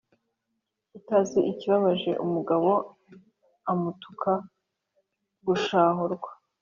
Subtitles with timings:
[0.97, 2.69] Utazi ikibabaje umugabo
[3.71, 4.31] amutuka
[5.45, 6.29] gushahurwa.